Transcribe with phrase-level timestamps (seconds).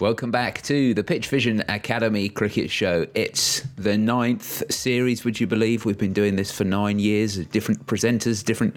[0.00, 3.08] Welcome back to the Pitch Vision Academy Cricket Show.
[3.16, 5.84] It's the ninth series, would you believe?
[5.84, 8.76] We've been doing this for nine years, different presenters, different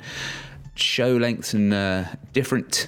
[0.74, 2.88] show lengths, and uh, different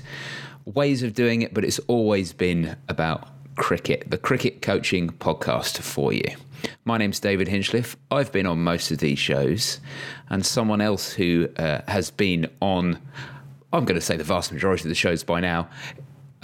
[0.66, 6.12] ways of doing it, but it's always been about cricket, the cricket coaching podcast for
[6.12, 6.36] you.
[6.86, 7.96] My name's David Hinchliffe.
[8.10, 9.80] I've been on most of these shows,
[10.30, 13.00] and someone else who uh, has been on,
[13.72, 15.70] I'm going to say the vast majority of the shows by now,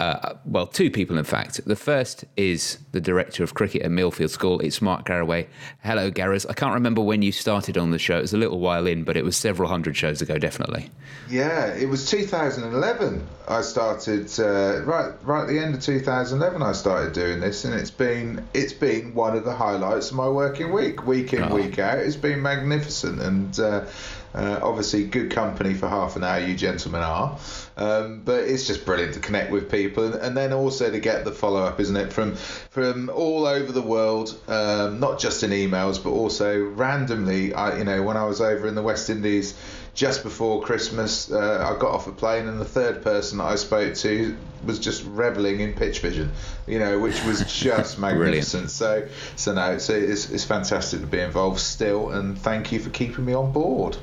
[0.00, 1.60] uh, well, two people, in fact.
[1.66, 4.58] The first is the director of cricket at Millfield School.
[4.60, 5.46] It's Mark Garaway.
[5.84, 6.46] Hello, Garras.
[6.48, 8.16] I can't remember when you started on the show.
[8.16, 10.88] It was a little while in, but it was several hundred shows ago, definitely.
[11.28, 13.26] Yeah, it was 2011.
[13.46, 16.62] I started uh, right right at the end of 2011.
[16.62, 20.28] I started doing this, and it's been it's been one of the highlights of my
[20.28, 21.54] working week, week in, oh.
[21.54, 21.98] week out.
[21.98, 23.84] It's been magnificent, and uh,
[24.34, 26.40] uh, obviously good company for half an hour.
[26.40, 27.38] You gentlemen are.
[27.76, 31.32] Um, but it's just brilliant to connect with people, and then also to get the
[31.32, 36.02] follow up, isn't it, from from all over the world, um, not just in emails,
[36.02, 37.54] but also randomly.
[37.54, 39.54] I, you know, when I was over in the West Indies
[39.94, 43.56] just before Christmas, uh, I got off a plane, and the third person that I
[43.56, 46.32] spoke to was just reveling in pitch vision,
[46.66, 48.70] you know, which was just magnificent.
[48.70, 52.90] so, so no, it's, it's, it's fantastic to be involved still, and thank you for
[52.90, 53.96] keeping me on board.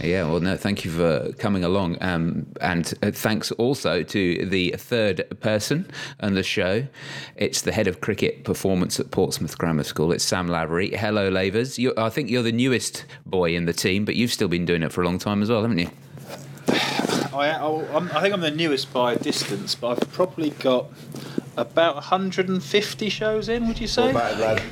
[0.00, 1.98] Yeah, well, no, thank you for coming along.
[2.02, 6.86] Um, and uh, thanks also to the third person on the show.
[7.36, 10.12] It's the head of cricket performance at Portsmouth Grammar School.
[10.12, 10.90] It's Sam Lavery.
[10.90, 11.78] Hello, Lavers.
[11.78, 14.82] You're, I think you're the newest boy in the team, but you've still been doing
[14.82, 15.90] it for a long time as well, haven't you?
[17.32, 20.86] I, I, I think I'm the newest by a distance, but I've probably got
[21.56, 24.12] about 150 shows in, would you say?
[24.12, 24.62] Well battered, lad.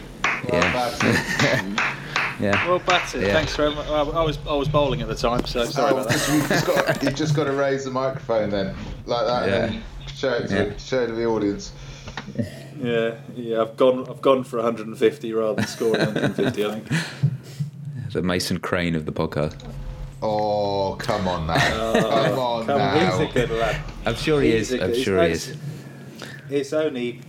[0.51, 2.01] Well yeah.
[2.41, 2.69] Yeah.
[2.69, 3.23] Well battered.
[3.23, 3.33] Yeah.
[3.33, 3.87] Thanks very much.
[3.87, 6.29] I was I was bowling at the time, so sorry oh, about that.
[6.29, 8.75] You've just, got, you've just got to raise the microphone then,
[9.07, 9.65] like that, yeah.
[9.65, 9.83] and
[10.15, 10.77] show it to yeah.
[10.77, 11.73] show it to the audience.
[12.81, 13.63] Yeah, yeah.
[13.63, 16.65] I've gone I've gone for 150 rather than scoring 150.
[16.65, 16.89] I think.
[18.13, 19.61] The Mason Crane of the podcast.
[20.23, 21.55] Oh, come on now.
[21.97, 23.19] Oh, come on come now.
[23.19, 23.83] He's a good lad.
[24.07, 24.73] I'm sure he is.
[24.73, 25.57] I'm sure he is.
[26.49, 27.23] It's only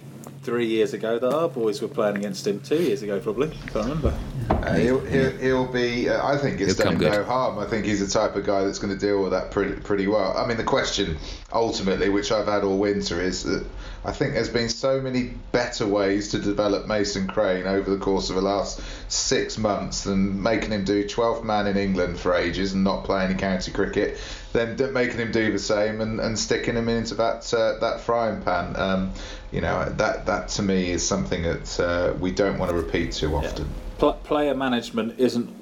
[0.44, 2.60] three years ago that our boys were playing against him.
[2.60, 3.48] Two years ago, probably.
[3.48, 4.16] I Can't remember.
[4.50, 6.10] Uh, he'll, he'll, he'll, be.
[6.10, 7.58] Uh, I think it's done no harm.
[7.58, 10.08] I think he's the type of guy that's going to deal with that pretty pretty
[10.08, 10.38] well.
[10.38, 11.18] I mean, the question
[11.52, 13.66] ultimately, which I've had all winter, is that
[14.04, 18.30] I think there's been so many better ways to develop Mason Crane over the course
[18.30, 22.74] of the last six months than making him do 12th man in England for ages
[22.74, 24.20] and not play any county cricket,
[24.54, 28.42] then making him do the same and, and sticking him into that uh, that frying
[28.44, 28.76] pan.
[28.76, 29.14] Um,
[29.56, 33.14] you know that that to me is something that uh, we don't want to repeat
[33.14, 33.70] too often.
[34.00, 34.12] Yeah.
[34.24, 35.56] player management isn't.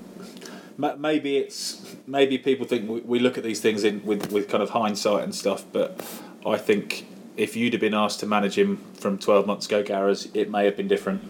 [0.78, 4.64] Maybe it's maybe people think we, we look at these things in with, with kind
[4.64, 6.04] of hindsight and stuff, but
[6.44, 7.06] I think
[7.38, 10.66] if you'd have been asked to manage him from 12 months ago, Garras, it may
[10.66, 11.22] have been different.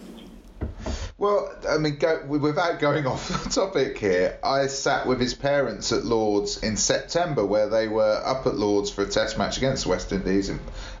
[1.24, 5.90] Well, I mean, go, without going off the topic here, I sat with his parents
[5.90, 9.84] at Lords in September, where they were up at Lords for a Test match against
[9.84, 10.50] the West Indies,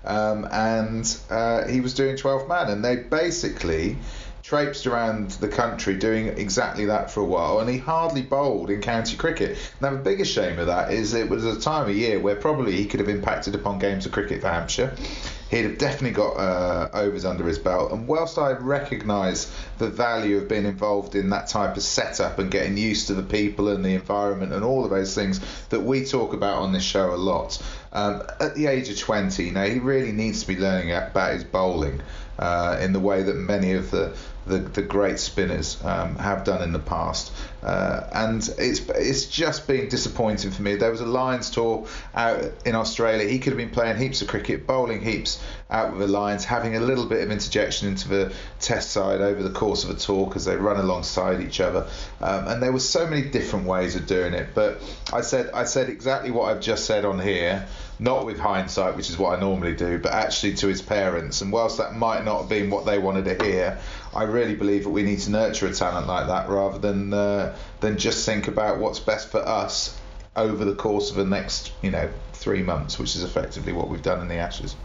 [0.02, 3.98] um, and uh, he was doing 12 man, and they basically
[4.42, 8.80] traipsed around the country doing exactly that for a while, and he hardly bowled in
[8.80, 9.58] county cricket.
[9.82, 12.72] Now, the biggest shame of that is it was a time of year where probably
[12.72, 14.96] he could have impacted upon games of cricket for Hampshire
[15.54, 17.92] he'd have definitely got uh, overs under his belt.
[17.92, 22.50] And whilst I recognise the value of being involved in that type of setup and
[22.50, 26.04] getting used to the people and the environment and all of those things that we
[26.04, 29.64] talk about on this show a lot, um, at the age of 20, you know,
[29.64, 32.00] he really needs to be learning about his bowling
[32.38, 34.16] uh, in the way that many of the
[34.46, 37.32] the, the great spinners um, have done in the past.
[37.64, 40.74] Uh, and it's it's just been disappointing for me.
[40.74, 43.26] There was a Lions tour out in Australia.
[43.26, 46.76] He could have been playing heaps of cricket, bowling heaps out with the Lions, having
[46.76, 50.26] a little bit of interjection into the Test side over the course of a tour
[50.26, 51.86] because they run alongside each other.
[52.20, 54.48] Um, and there were so many different ways of doing it.
[54.54, 54.82] But
[55.12, 57.66] I said I said exactly what I've just said on here
[57.98, 61.40] not with hindsight, which is what I normally do, but actually to his parents.
[61.40, 63.78] And whilst that might not have been what they wanted to hear,
[64.14, 67.53] I really believe that we need to nurture a talent like that rather than uh,
[67.80, 69.98] than just think about what's best for us
[70.36, 74.02] over the course of the next, you know, three months, which is effectively what we've
[74.02, 74.76] done in the Ashes.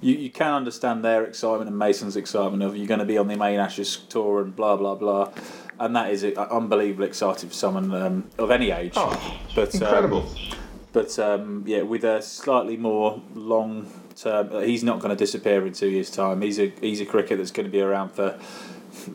[0.00, 3.28] You, you can understand their excitement and Mason's excitement of you're going to be on
[3.28, 5.32] the main Ashes tour and blah blah blah,
[5.78, 8.92] and that is unbelievably exciting for someone um, of any age.
[8.94, 10.22] Oh, but incredible.
[10.22, 10.58] Um,
[10.92, 15.66] but um, yeah, with a slightly more long term, uh, he's not going to disappear
[15.66, 16.40] in two years' time.
[16.40, 18.38] He's a he's a cricket that's going to be around for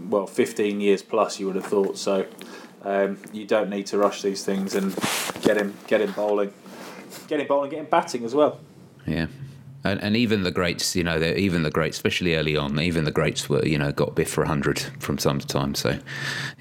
[0.10, 1.39] well, fifteen years plus.
[1.39, 2.25] You would have thought so.
[2.83, 4.95] Um, you don't need to rush these things and
[5.44, 6.54] get him get him bowling,
[7.28, 8.60] get him bowling, get him batting as well.
[9.06, 9.28] Yeah.
[9.83, 13.12] And, and even the greats, you know, even the greats, especially early on, even the
[13.12, 15.74] greats were, you know, got biff for hundred from time to time.
[15.74, 15.98] So,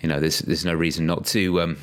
[0.01, 1.61] you know, there's there's no reason not to.
[1.61, 1.77] Um,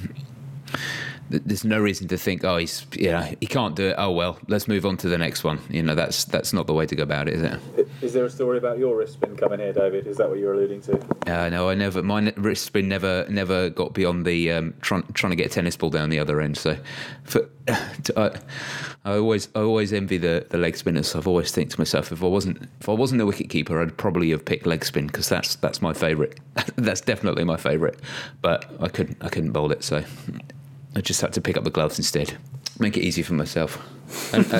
[1.30, 3.96] there's no reason to think, oh, he's, you know, he can't do it.
[3.98, 5.60] Oh well, let's move on to the next one.
[5.70, 7.88] You know, that's that's not the way to go about it, is it?
[8.02, 10.08] Is there a story about your wrist spin coming here, David?
[10.08, 11.00] Is that what you're alluding to?
[11.28, 12.02] Uh, no, I never.
[12.02, 15.76] My wrist spin never never got beyond the um, trying trying to get a tennis
[15.76, 16.58] ball down the other end.
[16.58, 16.78] So,
[17.24, 18.32] for, I,
[19.04, 21.16] I always I always envy the, the leg spinners.
[21.16, 23.98] I've always think to myself, if I wasn't if I wasn't a wicket keeper, I'd
[23.98, 26.40] probably have picked leg spin because that's that's my favourite.
[26.76, 27.96] that's definitely my favourite.
[28.42, 30.04] But I couldn't I couldn't bowl it, so
[30.98, 32.36] I just had to pick up the gloves instead.
[32.80, 33.80] Make it easy for myself.
[34.34, 34.60] and, uh,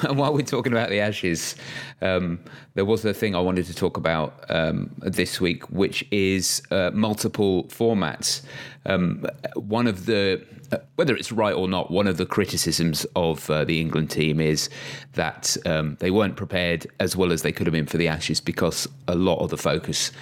[0.08, 1.56] and, while we're talking about the Ashes,
[2.00, 2.38] um,
[2.74, 6.92] there was a thing I wanted to talk about um, this week, which is uh,
[6.94, 8.42] multiple formats.
[8.86, 9.26] Um,
[9.56, 13.64] one of the, uh, whether it's right or not, one of the criticisms of uh,
[13.64, 14.70] the England team is
[15.14, 18.40] that um, they weren't prepared as well as they could have been for the Ashes
[18.40, 20.12] because a lot of the focus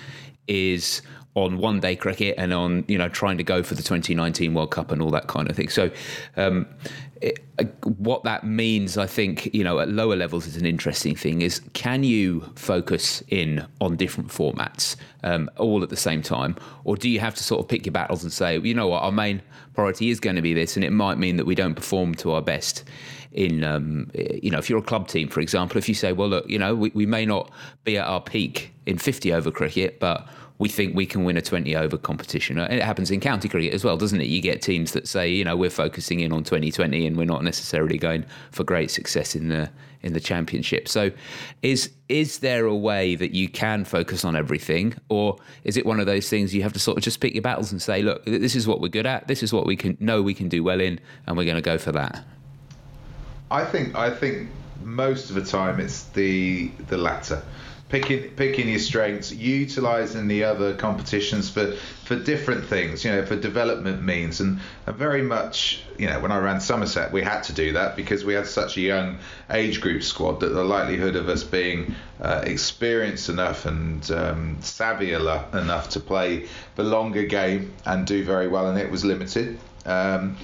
[0.46, 1.02] is
[1.34, 4.70] on one day cricket and on you know trying to go for the 2019 World
[4.70, 5.68] Cup and all that kind of thing.
[5.68, 5.90] So,
[6.36, 6.66] um,
[7.20, 11.16] it, uh, what that means, I think, you know, at lower levels is an interesting
[11.16, 11.42] thing.
[11.42, 16.96] Is can you focus in on different formats um, all at the same time, or
[16.96, 19.12] do you have to sort of pick your battles and say, you know what, our
[19.12, 19.42] main
[19.74, 22.32] priority is going to be this, and it might mean that we don't perform to
[22.32, 22.84] our best
[23.32, 26.28] in um, you know if you're a club team for example if you say well
[26.28, 27.50] look you know we, we may not
[27.84, 30.26] be at our peak in 50 over cricket but
[30.58, 32.58] we think we can win a 20 over competition.
[32.58, 34.26] It happens in county cricket as well, doesn't it?
[34.26, 37.44] You get teams that say, you know, we're focusing in on 2020 and we're not
[37.44, 39.70] necessarily going for great success in the
[40.00, 40.88] in the championship.
[40.88, 41.10] So
[41.62, 46.00] is is there a way that you can focus on everything or is it one
[46.00, 48.24] of those things you have to sort of just pick your battles and say, look,
[48.24, 50.62] this is what we're good at, this is what we can know we can do
[50.64, 52.24] well in and we're going to go for that?
[53.50, 54.48] I think I think
[54.82, 57.42] most of the time it's the the latter
[57.88, 61.72] picking picking your strengths, utilising the other competitions for
[62.04, 66.32] for different things, you know, for development means, and, and very much, you know, when
[66.32, 69.18] I ran Somerset, we had to do that because we had such a young
[69.50, 75.12] age group squad that the likelihood of us being uh, experienced enough and um, savvy
[75.12, 76.46] enough to play
[76.76, 79.58] the longer game and do very well in it was limited.
[79.86, 80.36] Um,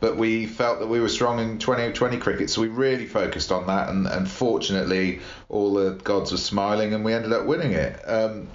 [0.00, 3.66] but we felt that we were strong in 2020 cricket, so we really focused on
[3.66, 3.88] that.
[3.88, 8.00] And, and fortunately, all the gods were smiling, and we ended up winning it.
[8.08, 8.48] Um,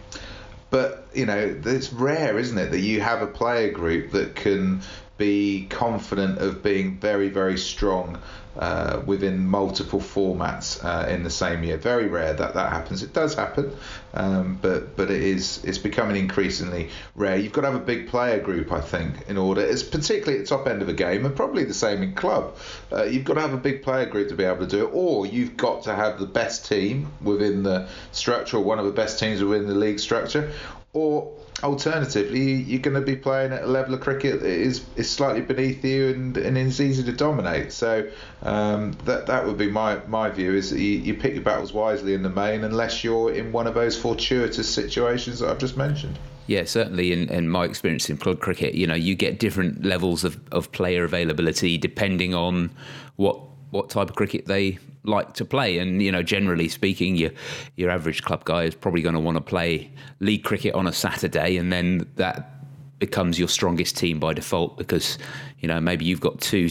[0.70, 4.82] but you know, it's rare, isn't it, that you have a player group that can
[5.22, 8.18] be confident of being very, very strong
[8.58, 11.78] uh, within multiple formats uh, in the same year.
[11.78, 13.04] Very rare that that happens.
[13.04, 13.72] It does happen,
[14.16, 17.38] um, but but it is it's becoming increasingly rare.
[17.38, 19.62] You've got to have a big player group, I think, in order.
[19.62, 22.58] It's particularly at the top end of a game, and probably the same in club.
[22.92, 24.90] Uh, you've got to have a big player group to be able to do it,
[24.92, 28.98] or you've got to have the best team within the structure, or one of the
[29.04, 30.52] best teams within the league structure,
[30.94, 31.32] or
[31.64, 35.42] alternatively, you're going to be playing at a level of cricket that is, is slightly
[35.42, 37.72] beneath you and, and is easy to dominate.
[37.72, 38.10] So
[38.44, 42.14] um, that that would be my, my view is you, you pick your battles wisely
[42.14, 46.18] in the main unless you're in one of those fortuitous situations that I've just mentioned.
[46.48, 47.14] Yeah, certainly.
[47.14, 50.72] In, in my experience in club cricket, you know, you get different levels of, of
[50.72, 52.72] player availability depending on
[53.16, 53.40] what
[53.72, 55.80] what type of cricket they like to play.
[55.80, 57.32] And you know, generally speaking, your
[57.76, 60.94] your average club guy is probably going to want to play league cricket on a
[60.94, 62.62] Saturday, and then that
[63.00, 65.18] becomes your strongest team by default because
[65.60, 66.70] you know maybe you've got two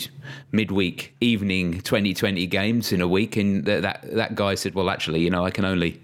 [0.52, 5.18] midweek evening 2020 games in a week and that that, that guy said well actually
[5.18, 6.00] you know I can only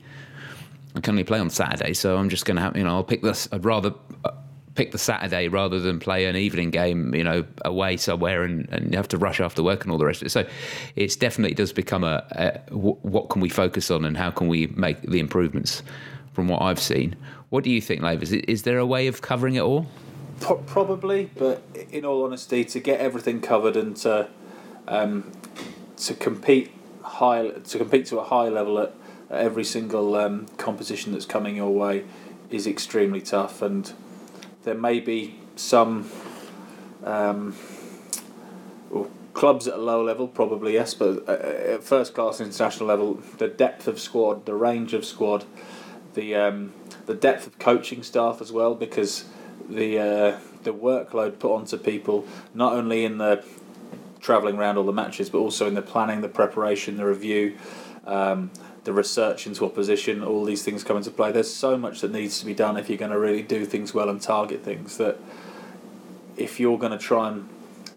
[0.97, 3.05] I can only play on Saturday so I'm just going to have you know I'll
[3.05, 4.33] pick this I'd rather uh,
[4.77, 8.93] pick the Saturday rather than play an evening game, you know, away somewhere and, and
[8.93, 10.31] you have to rush after work and all the rest of it.
[10.31, 10.47] So
[10.95, 15.03] it's definitely does become a, what can we focus on and how can we make
[15.03, 15.83] the improvements
[16.37, 17.17] from what I've seen.
[17.49, 18.23] What do you think, Lave?
[18.23, 19.87] Is, is there a way of covering it all?
[20.39, 24.29] Probably, but in all honesty, to get everything covered and to
[24.87, 25.33] um,
[25.97, 26.71] to compete
[27.03, 28.93] high to compete to a high level at,
[29.31, 32.05] at every single um, competition that's coming your way
[32.51, 33.95] is extremely tough and
[34.67, 36.11] there may be some
[37.05, 37.55] um,
[38.91, 43.47] well, clubs at a lower level, probably yes, but at first class international level, the
[43.47, 45.45] depth of squad, the range of squad,
[46.15, 46.75] the um,
[47.07, 49.27] the depth of coaching staff as well, because
[49.69, 53.45] the uh, the workload put onto people not only in the
[54.21, 57.57] travelling around all the matches, but also in the planning, the preparation, the review.
[58.05, 58.51] Um,
[58.87, 61.33] the research into opposition, all these things come into play.
[61.33, 63.93] There's so much that needs to be done if you're going to really do things
[63.93, 65.19] well and target things that
[66.37, 67.49] if you're going to try and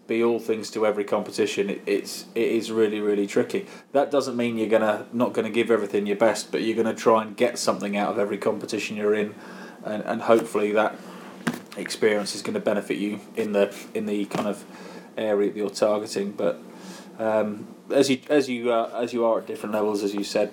[0.06, 3.68] be all things to every competition, it, it's it is really really tricky.
[3.92, 7.22] That doesn't mean you're gonna not gonna give everything your best, but you're gonna try
[7.22, 9.36] and get something out of every competition you're in,
[9.84, 10.96] and, and hopefully that
[11.76, 14.64] experience is going to benefit you in the in the kind of
[15.16, 16.32] area that you're targeting.
[16.32, 16.60] But
[17.20, 20.52] um, as you as you uh, as you are at different levels, as you said,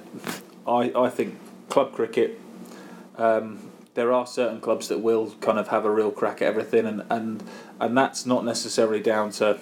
[0.67, 1.37] I I think
[1.69, 2.39] club cricket.
[3.17, 6.85] Um, there are certain clubs that will kind of have a real crack at everything,
[6.85, 7.43] and, and
[7.79, 9.59] and that's not necessarily down to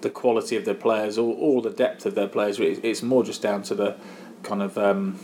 [0.00, 2.58] the quality of their players or, or the depth of their players.
[2.58, 3.96] It's more just down to the
[4.42, 5.18] kind of um,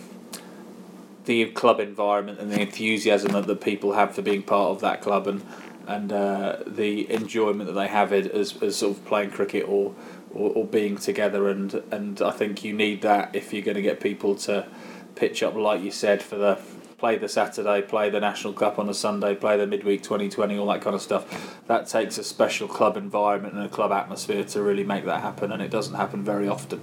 [1.25, 5.01] the club environment and the enthusiasm that the people have for being part of that
[5.01, 5.43] club and
[5.87, 9.95] and uh, the enjoyment that they have as, as sort of playing cricket or,
[10.37, 13.83] or, or being together and and I think you need that if you're going to
[13.83, 14.67] get people to
[15.15, 16.59] pitch up like you said for the
[16.99, 20.67] play the Saturday, play the National Cup on a Sunday, play the midweek 2020, all
[20.69, 21.59] that kind of stuff.
[21.67, 25.53] That takes a special club environment and a club atmosphere to really make that happen,
[25.53, 26.81] and it doesn't happen very often.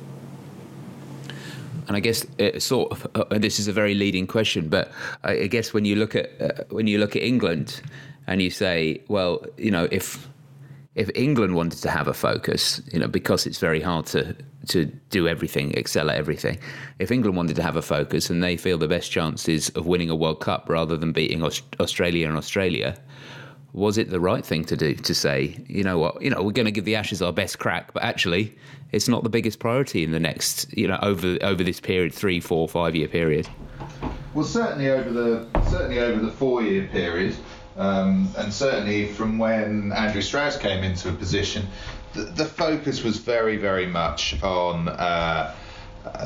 [1.88, 4.92] And I guess it sort of uh, this is a very leading question, but
[5.24, 7.82] I guess when you look at uh, when you look at England
[8.28, 10.28] and you say, well, you know, if
[10.96, 14.36] if England wanted to have a focus, you know, because it's very hard to
[14.70, 16.58] to do everything, excel at everything.
[17.00, 20.10] If England wanted to have a focus and they feel the best chances of winning
[20.10, 22.98] a World Cup rather than beating Australia and Australia,
[23.74, 26.52] was it the right thing to do to say, you know what, you know, we're
[26.52, 28.56] going to give the Ashes our best crack, but actually,
[28.92, 32.40] it's not the biggest priority in the next, you know, over over this period, three,
[32.40, 33.50] four, five year period.
[34.34, 37.36] Well, certainly over the certainly over the four year period.
[37.78, 41.68] Um, and certainly from when Andrew Strauss came into a position,
[42.14, 45.56] the, the focus was very, very much on uh,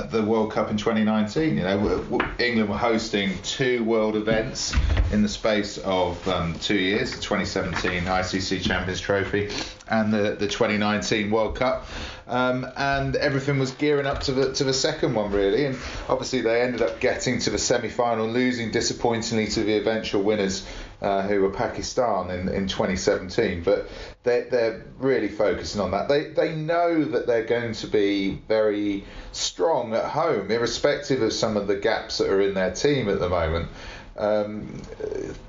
[0.10, 1.58] the World Cup in 2019.
[1.58, 4.74] You know, England were hosting two world events
[5.12, 9.50] in the space of um, two years: the 2017 ICC Champions Trophy
[9.88, 11.86] and the, the 2019 World Cup.
[12.28, 15.78] Um, and everything was gearing up to the to the second one really, and
[16.10, 20.68] obviously they ended up getting to the semi-final, losing disappointingly to the eventual winners,
[21.02, 23.64] uh, who were Pakistan in, in 2017.
[23.64, 23.88] But
[24.24, 26.08] they they're really focusing on that.
[26.08, 31.58] They they know that they're going to be very strong at home, irrespective of some
[31.58, 33.70] of the gaps that are in their team at the moment.
[34.18, 34.82] Um,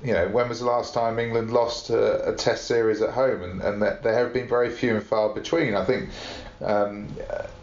[0.03, 3.41] you know, when was the last time England lost a, a Test series at home?
[3.41, 5.75] And, and there have been very few and far between.
[5.75, 6.09] I think
[6.61, 7.07] um,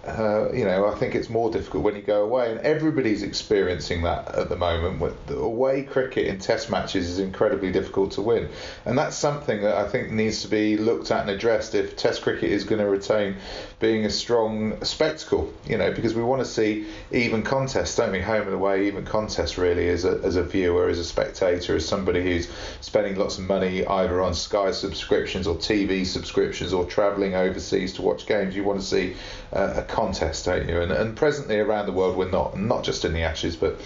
[0.07, 4.03] uh, you know, I think it's more difficult when you go away, and everybody's experiencing
[4.03, 5.01] that at the moment.
[5.01, 8.49] With the away cricket in Test matches is incredibly difficult to win,
[8.85, 12.23] and that's something that I think needs to be looked at and addressed if Test
[12.23, 13.37] cricket is going to retain
[13.81, 15.53] being a strong spectacle.
[15.67, 18.21] You know, because we want to see even contests, don't we?
[18.21, 21.87] Home and away, even contests really as a as a viewer, as a spectator, as
[21.87, 22.49] somebody who's
[22.81, 28.03] spending lots of money either on Sky subscriptions or TV subscriptions or travelling overseas to
[28.03, 28.55] watch games.
[28.55, 29.17] You want to see
[29.53, 30.83] uh, a contest, don't you?
[30.83, 33.81] And, and presently around the world, we're not, not just in the Ashes, but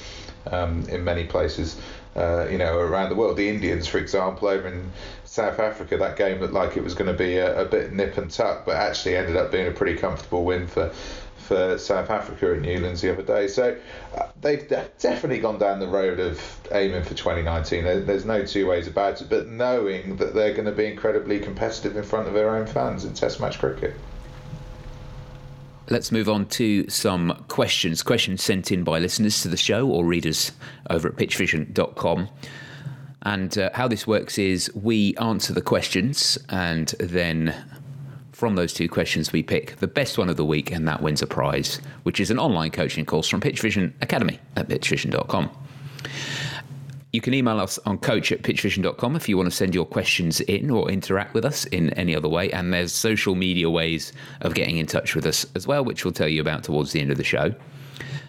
[0.51, 1.81] um, in many places,
[2.17, 3.37] uh, you know, around the world.
[3.37, 4.91] The Indians, for example, over in
[5.25, 8.19] South Africa, that game looked like it was going to be a, a bit nip
[8.19, 10.93] and tuck, but actually ended up being a pretty comfortable win for
[11.37, 13.49] for South Africa at Newlands the other day.
[13.49, 13.77] So
[14.17, 16.41] uh, they've de- definitely gone down the road of
[16.71, 17.83] aiming for 2019.
[17.83, 21.41] There, there's no two ways about it, but knowing that they're going to be incredibly
[21.41, 23.97] competitive in front of their own fans in Test match cricket
[25.91, 28.03] let's move on to some questions.
[28.03, 30.53] Questions sent in by listeners to the show or readers
[30.89, 32.29] over at pitchvision.com.
[33.23, 37.55] And uh, how this works is we answer the questions, and then
[38.33, 41.21] from those two questions, we pick the best one of the week, and that wins
[41.21, 45.51] a prize, which is an online coaching course from Pitchvision Academy at pitchvision.com.
[47.13, 50.41] You can email us on coach at pitchvision.com if you want to send your questions
[50.43, 52.51] in or interact with us in any other way.
[52.53, 54.13] And there's social media ways
[54.43, 57.01] of getting in touch with us as well, which we'll tell you about towards the
[57.01, 57.55] end of the show.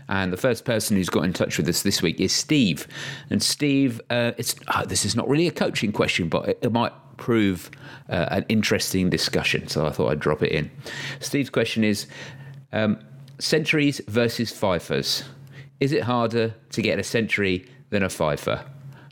[0.10, 2.88] And the first person who's got in touch with us this week is Steve.
[3.30, 6.72] And Steve, uh, it's oh, this is not really a coaching question, but it, it
[6.72, 7.70] might prove
[8.10, 9.68] uh, an interesting discussion.
[9.68, 10.72] So I thought I'd drop it in.
[11.20, 12.08] Steve's question is
[12.74, 13.00] um,
[13.40, 15.24] centuries versus fifers.
[15.80, 18.66] Is it harder to get a century than a fifer?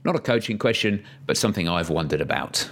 [0.03, 2.67] Not a coaching question, but something I've wondered about.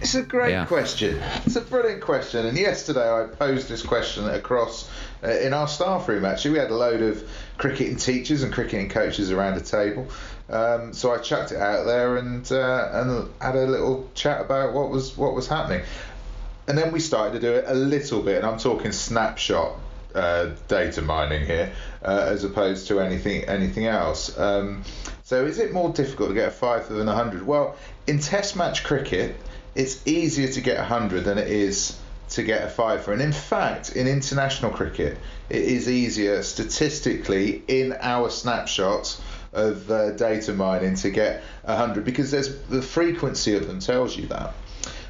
[0.00, 0.66] It's a great yeah.
[0.66, 1.18] question.
[1.46, 2.44] It's a brilliant question.
[2.44, 4.90] And yesterday I posed this question across
[5.22, 6.24] uh, in our staff room.
[6.26, 7.26] Actually, we had a load of
[7.56, 10.06] cricketing teachers and cricketing coaches around the table.
[10.50, 14.74] Um, so I chucked it out there and uh, and had a little chat about
[14.74, 15.82] what was what was happening.
[16.68, 19.78] And then we started to do it a little bit, and I'm talking snapshot
[20.14, 21.72] uh, data mining here,
[22.04, 24.36] uh, as opposed to anything anything else.
[24.38, 24.84] Um,
[25.22, 27.46] so is it more difficult to get a five than a hundred?
[27.46, 29.36] Well, in Test match cricket,
[29.74, 31.98] it's easier to get a 100 than it is
[32.30, 33.12] to get a fiver.
[33.12, 35.18] And in fact, in international cricket,
[35.50, 39.20] it is easier statistically in our snapshots
[39.52, 44.16] of uh, data mining to get a 100 because there's the frequency of them tells
[44.16, 44.54] you that.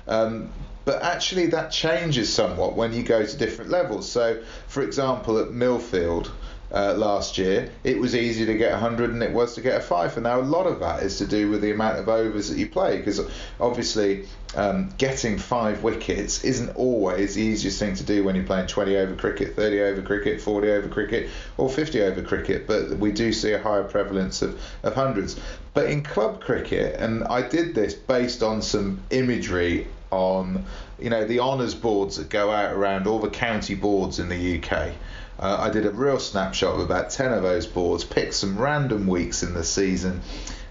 [0.07, 0.53] Um,
[0.85, 4.11] but actually, that changes somewhat when you go to different levels.
[4.11, 6.31] So, for example, at Millfield,
[6.75, 9.81] uh, last year, it was easier to get 100 than it was to get a
[9.81, 10.17] five.
[10.17, 12.59] And now a lot of that is to do with the amount of overs that
[12.59, 13.21] you play, because
[13.61, 14.27] obviously
[14.57, 18.97] um, getting five wickets isn't always the easiest thing to do when you're playing 20
[18.97, 22.67] over cricket, 30 over cricket, 40 over cricket, or 50 over cricket.
[22.67, 25.39] But we do see a higher prevalence of, of hundreds.
[25.75, 30.65] But in club cricket, and I did this based on some imagery on
[30.99, 34.59] you know the honours boards that go out around all the county boards in the
[34.59, 34.93] UK
[35.39, 39.07] uh, I did a real snapshot of about 10 of those boards, picked some random
[39.07, 40.21] weeks in the season,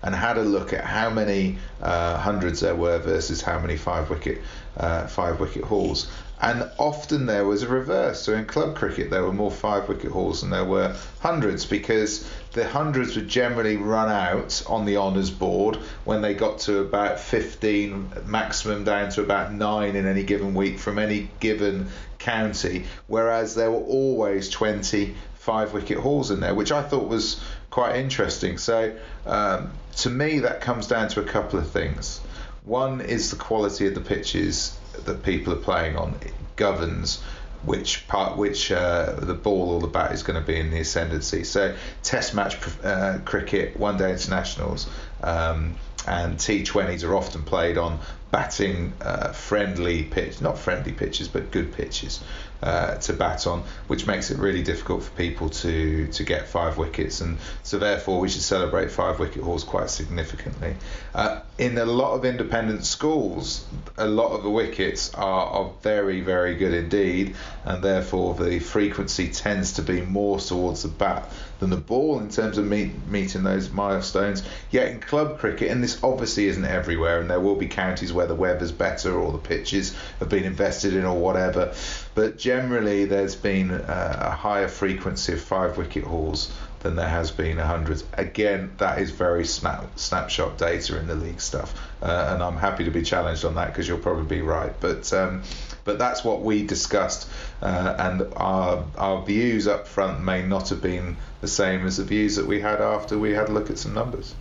[0.02, 4.10] and had a look at how many uh, hundreds there were versus how many five
[4.10, 4.42] wicket
[4.78, 6.10] uh, five wicket hauls.
[6.42, 8.22] And often there was a reverse.
[8.22, 12.30] So in club cricket, there were more five wicket hauls than there were hundreds because
[12.52, 17.20] the hundreds would generally run out on the honours board when they got to about
[17.20, 21.88] 15, maximum down to about nine in any given week from any given
[22.20, 27.42] county, whereas there were always 20 five wicket hauls in there, which I thought was
[27.70, 28.58] quite interesting.
[28.58, 32.22] So um, to me, that comes down to a couple of things.
[32.64, 36.16] One is the quality of the pitches that people are playing on.
[36.22, 37.22] It governs
[37.64, 40.80] which part, which uh, the ball or the bat is going to be in the
[40.80, 41.44] ascendancy.
[41.44, 44.90] So Test match uh, cricket, one day internationals.
[45.22, 48.00] Um, and T20s are often played on
[48.34, 52.20] batting uh, friendly pitch, not friendly pitches, but good pitches
[52.64, 56.78] uh, to bat on, which makes it really difficult for people to to get five
[56.78, 60.76] wickets, and so therefore we should celebrate five wicket hauls quite significantly.
[61.14, 66.22] Uh, in a lot of independent schools, a lot of the wickets are, are very
[66.22, 67.36] very good indeed,
[67.66, 72.30] and therefore the frequency tends to be more towards the bat than the ball in
[72.30, 74.44] terms of meet, meeting those milestones.
[74.72, 78.23] Yet in club cricket, and this obviously isn't everywhere, and there will be counties where
[78.26, 81.74] the weather's better or the pitches have been invested in or whatever
[82.16, 86.52] but generally there's been a, a higher frequency of five wicket hauls
[86.84, 88.04] than there has been a hundred.
[88.14, 92.84] Again, that is very snap, snapshot data in the league stuff, uh, and I'm happy
[92.84, 94.74] to be challenged on that because you'll probably be right.
[94.80, 95.44] But um,
[95.86, 97.28] but that's what we discussed,
[97.62, 102.04] uh, and our our views up front may not have been the same as the
[102.04, 104.36] views that we had after we had a look at some numbers.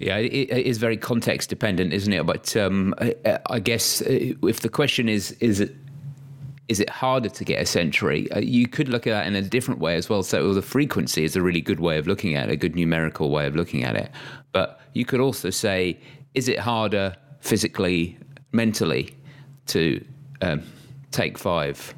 [0.00, 2.24] Yeah, it is very context dependent, isn't it?
[2.24, 2.94] But um,
[3.46, 5.76] I, guess uh, if the question is is it
[6.68, 8.30] is it harder to get a century?
[8.32, 10.22] Uh, you could look at that in a different way as well.
[10.22, 13.28] So the frequency is a really good way of looking at it, a good numerical
[13.28, 14.10] way of looking at it.
[14.52, 15.98] But you could also say,
[16.32, 18.18] is it harder physically,
[18.52, 19.14] mentally
[19.66, 20.02] to
[20.40, 20.62] um,
[21.10, 21.92] take five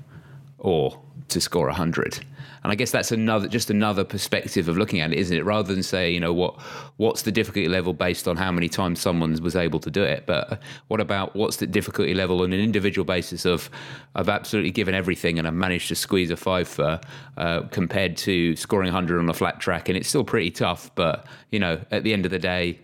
[0.59, 2.25] or to score a hundred?
[2.63, 5.45] And I guess that's another, just another perspective of looking at it, isn't it?
[5.45, 6.61] Rather than say, you know, what
[6.97, 10.27] what's the difficulty level based on how many times someone was able to do it,
[10.27, 13.69] but what about what's the difficulty level on an individual basis of
[14.15, 17.01] I've absolutely given everything and I've managed to squeeze a five for
[17.37, 20.91] uh, compared to scoring 100 on a flat track, and it's still pretty tough.
[20.95, 22.79] But you know, at the end of the day,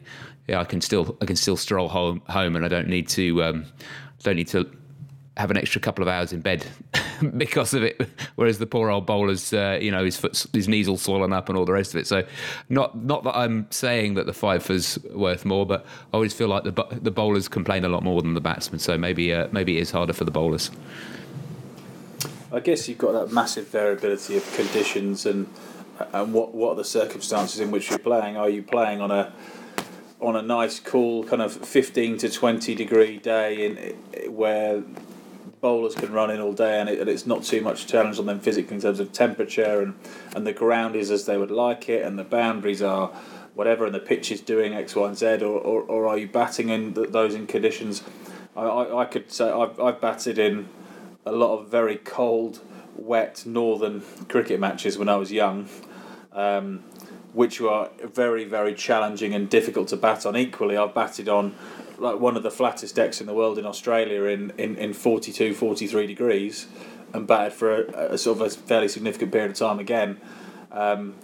[0.48, 3.42] yeah, I can still I can still stroll home home, and I don't need to
[3.44, 3.66] um,
[4.22, 4.68] don't need to
[5.38, 6.66] have an extra couple of hours in bed
[7.36, 8.08] because of it.
[8.34, 11.48] Whereas the poor old bowler's, uh, you know, his foot, his knees all swollen up
[11.48, 12.06] and all the rest of it.
[12.06, 12.24] So,
[12.68, 16.64] not not that I'm saying that the fifer's worth more, but I always feel like
[16.64, 18.80] the the bowlers complain a lot more than the batsmen.
[18.80, 20.70] So maybe uh, maybe it is harder for the bowlers.
[22.50, 25.48] I guess you've got that massive variability of conditions and
[26.12, 28.36] and what what are the circumstances in which you're playing?
[28.36, 29.32] Are you playing on a
[30.20, 34.82] on a nice, cool kind of 15 to 20 degree day in where
[35.60, 38.26] bowlers can run in all day, and, it, and, it's not too much challenge on
[38.26, 39.94] them physically in terms of temperature, and,
[40.34, 43.08] and the ground is as they would like it, and the boundaries are
[43.54, 46.28] whatever, and the pitch is doing X, Y, and Z, or, or, or are you
[46.28, 48.02] batting in those in conditions?
[48.56, 50.68] I, I, I could say I've, I've batted in
[51.26, 52.60] a lot of very cold,
[52.96, 55.68] wet northern cricket matches when I was young.
[56.32, 56.84] Um,
[57.32, 60.36] which were very, very challenging and difficult to bat on.
[60.36, 61.54] Equally, I've batted on
[61.98, 65.54] like one of the flattest decks in the world in Australia in, in, in 42,
[65.54, 66.66] 43 degrees
[67.12, 70.20] and batted for a, a sort of a fairly significant period of time again.
[70.70, 71.14] Um,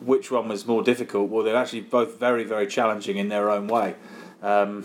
[0.00, 1.30] which one was more difficult?
[1.30, 3.94] Well, they're actually both very, very challenging in their own way.
[4.42, 4.84] Um,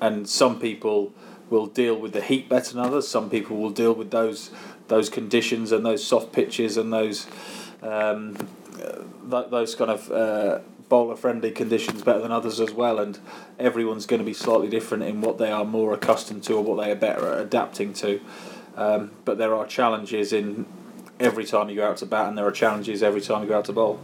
[0.00, 1.12] and some people
[1.50, 3.08] will deal with the heat better than others.
[3.08, 4.50] Some people will deal with those
[4.88, 7.26] those conditions and those soft pitches and those
[7.82, 8.36] um,
[9.30, 13.18] th- those kind of uh, bowler friendly conditions better than others as well, and
[13.58, 16.82] everyone's going to be slightly different in what they are more accustomed to or what
[16.82, 18.20] they are better at adapting to.
[18.76, 20.66] Um, but there are challenges in
[21.18, 23.58] every time you go out to bat, and there are challenges every time you go
[23.58, 23.98] out to bowl.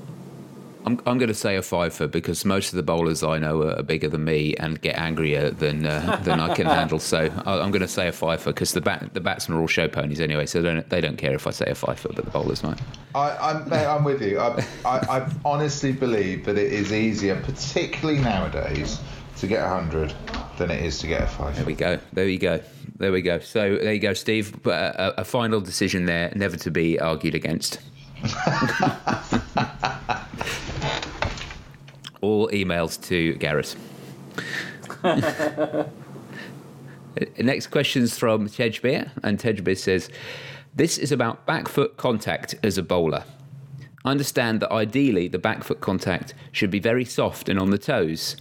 [0.85, 3.83] I'm, I'm going to say a fifer because most of the bowlers I know are,
[3.83, 6.99] bigger than me and get angrier than uh, than I can handle.
[6.99, 9.89] So I'm going to say a fifer because the bat, the batsmen are all show
[9.89, 12.31] ponies anyway, so they don't, they don't care if I say a fifer, but the
[12.31, 12.81] bowlers might.
[13.15, 14.41] I, am mate, I'm with you.
[14.41, 19.01] I, I, I honestly believe that it is easier, particularly nowadays,
[19.39, 20.15] to get a 100
[20.59, 21.57] than it is to get a five.
[21.57, 21.99] There we go.
[22.13, 22.61] There we go.
[22.97, 23.39] There we go.
[23.41, 24.63] So there you go, Steve.
[24.63, 27.81] But a, a final decision there, never to be argued against.
[32.23, 33.77] All emails to Gareth.
[37.39, 40.09] Next question's from Tejbir, and Tejbir says,
[40.75, 43.25] This is about back foot contact as a bowler.
[44.05, 47.79] I understand that ideally the back foot contact should be very soft and on the
[47.79, 48.37] toes,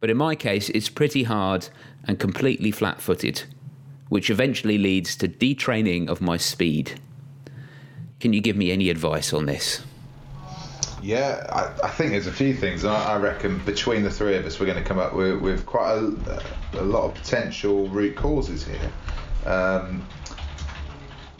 [0.00, 1.68] but in my case it's pretty hard
[2.04, 3.42] and completely flat footed,
[4.08, 7.00] which eventually leads to detraining of my speed.
[8.20, 9.82] Can you give me any advice on this?
[11.02, 12.84] Yeah, I, I, think there's a few things.
[12.84, 15.64] I, I, reckon between the three of us, we're going to come up with, with
[15.64, 16.42] quite a,
[16.74, 18.92] a, lot of potential root causes here.
[19.46, 20.06] Um,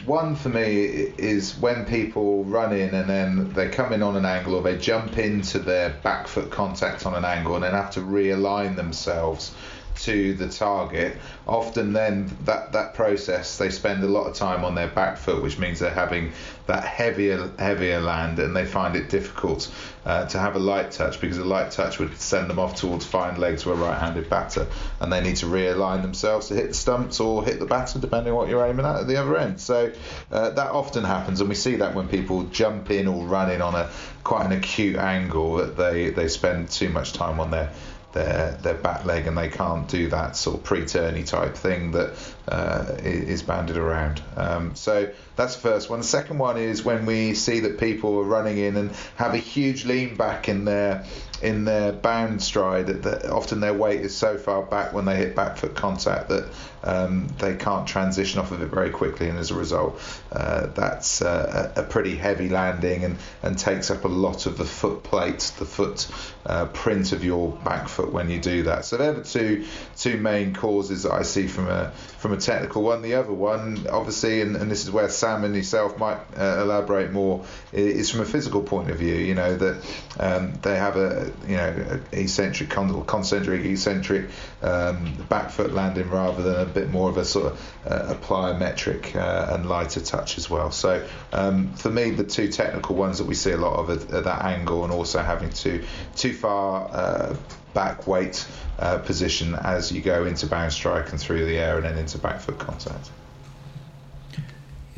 [0.05, 0.85] one for me
[1.17, 4.77] is when people run in and then they come in on an angle or they
[4.77, 9.53] jump into their back foot contact on an angle and then have to realign themselves
[9.95, 11.17] to the target.
[11.47, 15.41] Often, then that that process they spend a lot of time on their back foot,
[15.43, 16.31] which means they're having
[16.67, 19.73] that heavier heavier land, and they find it difficult
[20.05, 23.05] uh, to have a light touch because a light touch would send them off towards
[23.05, 24.67] fine legs to a right-handed batter,
[24.99, 28.31] and they need to realign themselves to hit the stumps or hit the batter, depending
[28.31, 29.59] on what you're aiming at at the other end.
[29.59, 29.91] So
[30.31, 33.61] uh, that often happens, and we see that when people jump in or run in
[33.61, 33.89] on a
[34.23, 37.71] quite an acute angle that they they spend too much time on their
[38.13, 42.13] their their back leg and they can't do that sort of pre-turny type thing that
[42.47, 44.21] uh, is banded around.
[44.35, 45.99] Um, so that's the first one.
[45.99, 49.37] The second one is when we see that people are running in and have a
[49.37, 51.05] huge lean back in their
[51.41, 55.35] in their bound stride that often their weight is so far back when they hit
[55.35, 56.47] back foot contact that
[56.83, 59.99] um, they can't transition off of it very quickly, and as a result,
[60.31, 64.65] uh, that's uh, a pretty heavy landing and, and takes up a lot of the
[64.65, 66.07] foot plate, the foot
[66.45, 68.85] uh, print of your back foot when you do that.
[68.85, 69.65] So they're the two
[69.97, 73.01] two main causes that I see from a from a technical one.
[73.01, 77.11] The other one, obviously, and, and this is where Sam and yourself might uh, elaborate
[77.11, 79.15] more, is from a physical point of view.
[79.15, 79.83] You know that
[80.19, 84.29] um, they have a you know eccentric, concentric, eccentric
[84.61, 88.15] um, back foot landing rather than a bit more of a sort of uh, a
[88.15, 90.71] plyometric uh, and lighter touch as well.
[90.71, 94.21] So um, for me, the two technical ones that we see a lot of are,
[94.21, 95.83] that angle and also having too
[96.15, 97.35] too far uh,
[97.73, 98.47] back weight
[98.79, 102.17] uh, position as you go into bound stride and through the air and then into
[102.17, 103.09] back foot contact.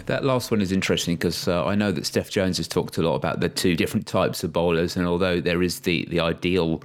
[0.06, 3.02] That last one is interesting because uh, I know that Steph Jones has talked a
[3.02, 6.84] lot about the two different types of bowlers, and although there is the, the ideal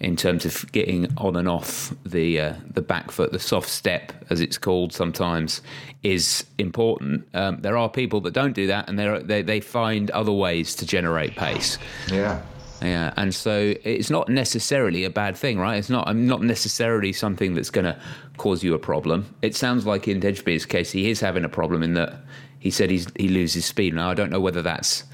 [0.00, 4.12] in terms of getting on and off the uh, the back foot, the soft step
[4.30, 5.62] as it's called sometimes,
[6.02, 7.26] is important.
[7.34, 10.86] Um, there are people that don't do that, and they they find other ways to
[10.86, 11.78] generate pace.
[12.10, 12.42] Yeah.
[12.80, 15.76] Yeah, and so it's not necessarily a bad thing, right?
[15.76, 16.14] It's not.
[16.14, 18.00] Not necessarily something that's going to
[18.36, 19.34] cause you a problem.
[19.42, 22.14] It sounds like in Tejbir's case, he is having a problem in that
[22.60, 23.94] he said he's, he loses speed.
[23.94, 25.04] Now I don't know whether that's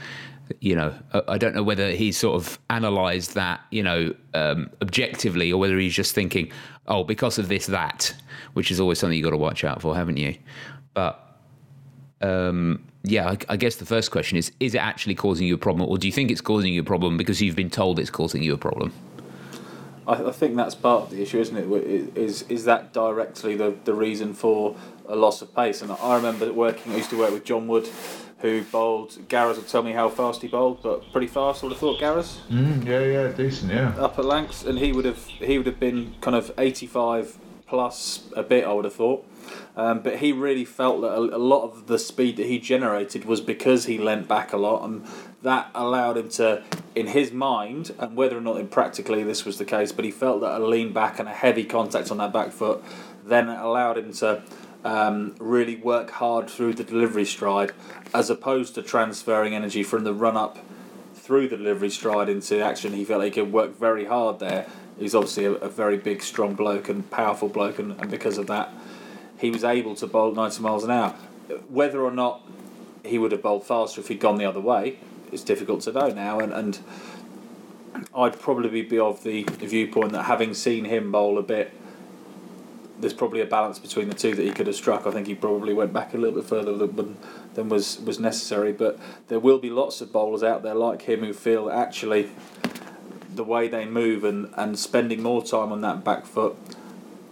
[0.61, 0.95] you know
[1.27, 5.79] I don't know whether he's sort of analysed that you know um, objectively or whether
[5.79, 6.53] he's just thinking
[6.87, 8.15] oh because of this that
[8.53, 10.37] which is always something you've got to watch out for haven't you
[10.93, 11.39] but
[12.21, 15.59] um, yeah I, I, guess the first question is is it actually causing you a
[15.59, 18.11] problem or do you think it's causing you a problem because you've been told it's
[18.11, 18.93] causing you a problem
[20.09, 23.75] I, I think that's part of the issue isn't it is is that directly the,
[23.85, 25.83] the reason for a loss of pace.
[25.83, 26.93] And I remember working.
[26.93, 27.89] I used to work with John Wood,
[28.39, 29.29] who bowled.
[29.29, 31.63] Gareth would tell me how fast he bowled, but pretty fast.
[31.63, 32.41] I would have thought Gareth.
[32.51, 33.95] Mm, yeah, yeah, decent, yeah.
[33.99, 37.39] Up at Lancs, and he would have he would have been kind of eighty five
[37.67, 38.65] plus a bit.
[38.65, 39.27] I would have thought.
[39.77, 43.25] Um, but he really felt that a, a, lot of the speed that he generated
[43.25, 45.05] was because he leant back a lot, and
[45.43, 46.63] that allowed him to,
[46.95, 50.13] in his mind, and whether or not in practically this was the case, but he
[50.13, 52.85] felt that a lean back and a heavy contact on that back foot
[53.27, 54.43] then allowed him to
[54.85, 57.73] um, really work hard through the delivery stride
[58.13, 60.59] as opposed to transferring energy from the run up
[61.15, 62.93] through the delivery stride into action.
[62.93, 64.67] He felt he could work very hard there.
[64.99, 68.47] He's obviously a, a very big, strong bloke and powerful bloke, and, and because of
[68.49, 68.73] that,
[69.39, 71.11] he was able to bowl 90 miles an hour.
[71.69, 72.43] Whether or not
[73.05, 74.99] he would have bowled faster if he'd gone the other way,
[75.33, 76.41] it's difficult to know now.
[76.41, 76.79] And, and
[78.15, 81.73] I'd probably be of the viewpoint that having seen him bowl a bit,
[82.99, 85.07] there's probably a balance between the two that he could have struck.
[85.07, 87.17] I think he probably went back a little bit further than,
[87.55, 88.73] than was, was necessary.
[88.73, 92.31] But there will be lots of bowlers out there like him who feel actually
[93.35, 96.57] the way they move and, and spending more time on that back foot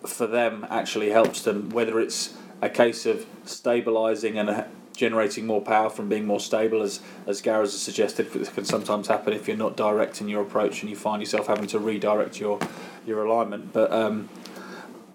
[0.06, 4.64] for them actually helps them, whether it's a case of stabilising and
[4.96, 9.08] generating more power from being more stable, as as Gareth has suggested, this can sometimes
[9.08, 12.40] happen if you're not direct in your approach and you find yourself having to redirect
[12.40, 12.58] your
[13.06, 13.72] your alignment.
[13.72, 14.28] But um,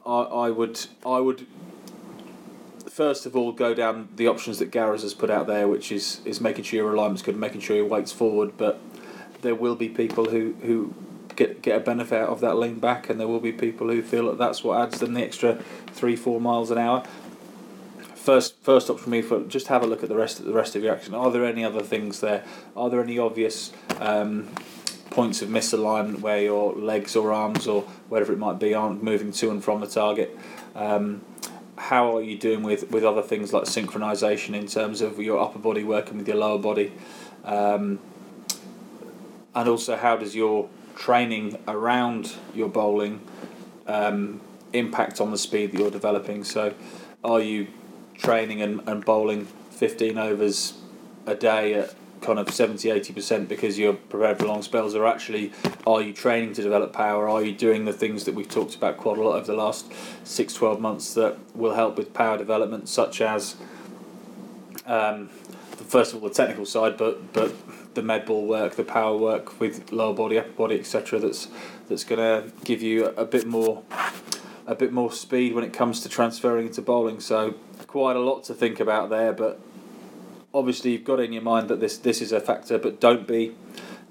[0.05, 1.47] I, I would I would
[2.89, 6.21] first of all go down the options that Gareth has put out there, which is
[6.25, 8.57] is making sure your alignment's good, making sure your weight's forward.
[8.57, 8.79] But
[9.41, 10.93] there will be people who who
[11.37, 14.01] get get a benefit out of that lean back, and there will be people who
[14.01, 15.55] feel that that's what adds them the extra
[15.87, 17.05] three four miles an hour.
[18.15, 20.51] First, first up for me, for just have a look at the rest of the
[20.51, 21.13] rest of your action.
[21.13, 22.43] Are there any other things there?
[22.75, 23.71] Are there any obvious
[24.01, 24.49] um,
[25.11, 29.31] points of misalignment where your legs or arms or whatever it might be aren't moving
[29.31, 30.37] to and from the target?
[30.75, 31.21] Um,
[31.77, 35.59] how are you doing with, with other things like synchronization in terms of your upper
[35.59, 36.91] body working with your lower body?
[37.45, 37.99] Um,
[39.55, 43.21] and also, how does your training around your bowling
[43.85, 44.41] um,
[44.73, 46.43] impact on the speed that you're developing?
[46.43, 46.73] So,
[47.23, 47.67] are you
[48.17, 50.73] training and, and bowling 15 overs
[51.25, 55.51] a day at kind of 70 80% because you're prepared for long spells or actually
[55.85, 58.97] are you training to develop power are you doing the things that we've talked about
[58.97, 59.91] quite a lot over the last
[60.23, 63.55] 6 12 months that will help with power development such as
[64.87, 67.53] um, first of all the technical side but but
[67.97, 71.49] the med ball work the power work with lower body upper body etc that's
[71.89, 73.83] that's going to give you a bit more
[74.65, 77.55] a bit more speed when it comes to transferring into bowling so
[77.87, 79.59] quite a lot to think about there but
[80.53, 83.55] obviously you've got in your mind that this this is a factor, but don't be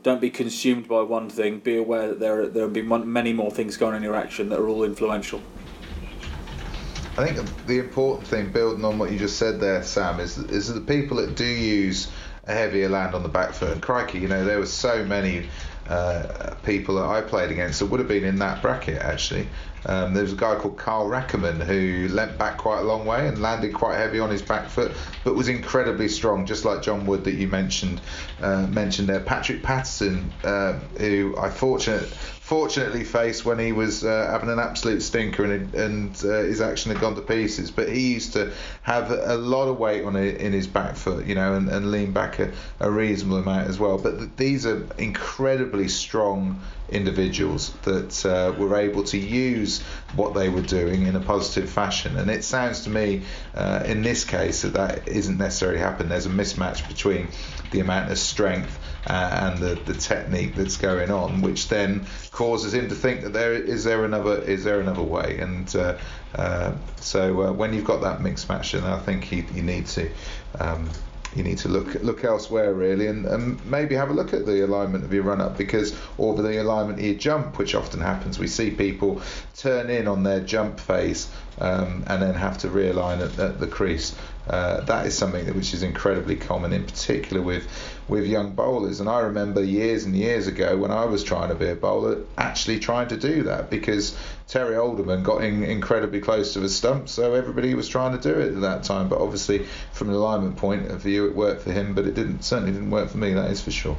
[0.03, 1.59] don't be consumed by one thing.
[1.59, 4.49] Be aware that there there will be many more things going on in your action
[4.51, 5.43] that are all influential.
[7.19, 10.73] I think the important thing, building on what you just said there, Sam, is is
[10.73, 12.09] the people that do use
[12.47, 13.73] a heavier land on the back foot.
[13.73, 15.49] And crikey, you know, there were so many
[15.89, 19.49] uh, people that I played against that would have been in that bracket actually.
[19.85, 23.29] Um, there was a guy called Carl Rackemann who leant back quite a long way
[23.29, 24.91] and landed quite heavy on his back foot,
[25.23, 28.01] but was incredibly strong, just like John Wood that you mentioned
[28.41, 29.21] uh, mentioned there.
[29.21, 32.13] Patrick Patterson, uh, who I fortunate
[32.47, 36.93] fortunately faced when he was uh, having an absolute stinker and, and uh, his action
[36.93, 37.73] had gone to pieces.
[37.73, 41.27] But he used to have a lot of weight on it in his back foot,
[41.27, 43.99] you know, and, and lean back a, a reasonable amount as well.
[43.99, 49.83] But th- these are incredibly strong individuals that uh, were able to use
[50.15, 52.17] what they were doing in a positive fashion.
[52.17, 53.23] And it sounds to me,
[53.57, 56.13] uh, in this case, that that isn't necessarily happened.
[56.13, 57.27] There's a mismatch between
[57.73, 62.75] the amount of strength uh, and the, the technique that's going on, which then causes
[62.75, 65.39] him to think that there is there another is there another way.
[65.39, 65.99] And uh,
[66.35, 69.87] uh, so uh, when you've got that mixed match, then I think you, you need
[69.87, 70.11] to.
[70.59, 70.91] Um,
[71.35, 74.65] you need to look look elsewhere really and, and maybe have a look at the
[74.65, 78.39] alignment of your run up because or the alignment of your jump which often happens
[78.39, 79.21] we see people
[79.55, 83.67] turn in on their jump phase um, and then have to realign at, at the
[83.67, 84.17] crease
[84.49, 87.67] uh, that is something which is incredibly common, in particular with
[88.09, 89.01] with young bowlers.
[89.01, 92.23] And I remember years and years ago when I was trying to be a bowler,
[92.39, 94.17] actually trying to do that because
[94.49, 98.39] Terry Alderman got in incredibly close to the stump, so everybody was trying to do
[98.39, 99.09] it at that time.
[99.09, 102.45] But obviously, from an alignment point of view, it worked for him, but it didn't
[102.45, 103.33] certainly didn't work for me.
[103.33, 103.97] That is for sure.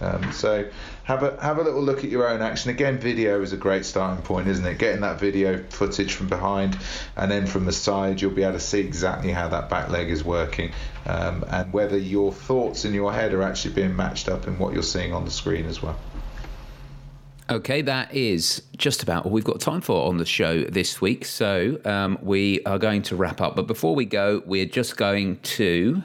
[0.00, 0.66] Um, so
[1.04, 2.70] have a have a little look at your own action.
[2.70, 4.78] Again, video is a great starting point, isn't it?
[4.78, 6.78] Getting that video footage from behind
[7.14, 10.08] and then from the side, you'll be able to see exactly how that back leg
[10.08, 10.72] is working
[11.04, 14.72] um, and whether your thoughts in your head are actually being matched up in what
[14.72, 15.98] you're seeing on the screen as well.
[17.50, 21.24] Okay, that is just about all we've got time for on the show this week.
[21.24, 23.56] So um, we are going to wrap up.
[23.56, 26.00] But before we go, we're just going to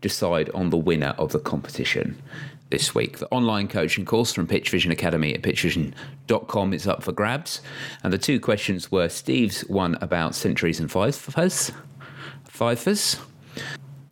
[0.00, 2.22] decide on the winner of the competition
[2.70, 3.18] this week.
[3.18, 7.62] The online coaching course from Pitch Vision Academy at pitchvision.com is up for grabs.
[8.04, 11.72] And the two questions were Steve's one about centuries and fifers,
[12.44, 13.18] fifers,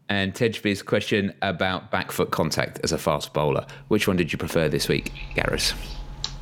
[0.08, 3.64] and Tejbir's question about back foot contact as a fast bowler.
[3.86, 5.72] Which one did you prefer this week, Gareth?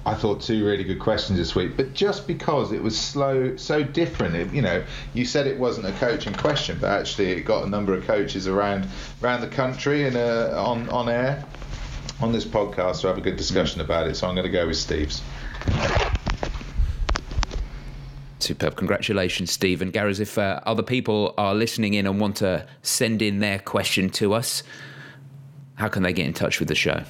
[0.04, 3.84] I thought two really good questions this week, but just because it was slow, so
[3.84, 4.34] different.
[4.34, 4.82] It, you know,
[5.14, 8.48] you said it wasn't a coaching question, but actually it got a number of coaches
[8.48, 8.88] around
[9.22, 11.44] around the country and uh, on on air
[12.20, 14.16] on this podcast to have a good discussion about it.
[14.16, 15.22] So I'm going to go with Steve's.
[18.40, 18.74] Superb.
[18.74, 19.82] Congratulations, Steve.
[19.82, 23.60] And Gareth, if uh, other people are listening in and want to send in their
[23.60, 24.64] question to us,
[25.76, 27.04] how can they get in touch with the show?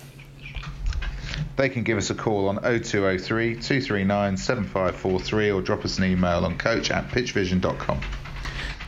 [1.56, 6.44] They can give us a call on 0203 239 7543 or drop us an email
[6.44, 8.00] on coach at pitchvision.com.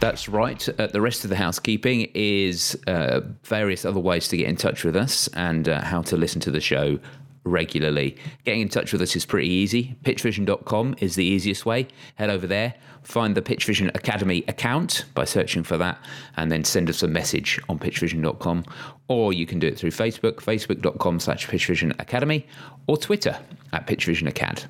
[0.00, 0.68] That's right.
[0.78, 4.84] Uh, the rest of the housekeeping is uh, various other ways to get in touch
[4.84, 6.98] with us and uh, how to listen to the show
[7.44, 8.16] regularly.
[8.44, 9.96] Getting in touch with us is pretty easy.
[10.04, 11.86] Pitchvision.com is the easiest way.
[12.16, 15.98] Head over there, find the Pitchvision Academy account by searching for that,
[16.36, 18.64] and then send us a message on pitchvision.com.
[19.08, 22.46] Or you can do it through Facebook, facebook.com slash Pitchvision Academy,
[22.86, 23.38] or Twitter
[23.72, 24.64] at pitchvisionacad.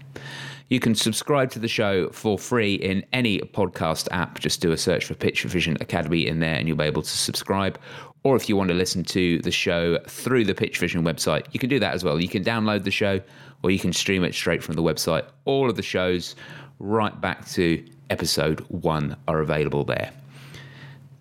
[0.68, 4.40] You can subscribe to the show for free in any podcast app.
[4.40, 7.08] Just do a search for Pitch Vision Academy in there and you'll be able to
[7.08, 7.78] subscribe.
[8.24, 11.60] Or if you want to listen to the show through the Pitch Vision website, you
[11.60, 12.18] can do that as well.
[12.18, 13.20] You can download the show
[13.62, 15.24] or you can stream it straight from the website.
[15.44, 16.34] All of the shows,
[16.78, 20.10] right back to episode one, are available there.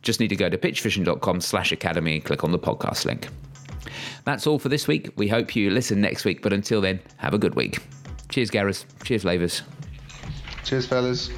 [0.02, 3.28] Just need to go to pitchvision.com slash academy and click on the podcast link.
[4.24, 5.12] That's all for this week.
[5.18, 7.80] We hope you listen next week, but until then, have a good week.
[8.30, 8.86] Cheers, Gareth.
[9.04, 9.62] Cheers, Lavers.
[10.64, 11.30] Cheers, fellas.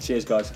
[0.00, 0.52] Cheers, guys.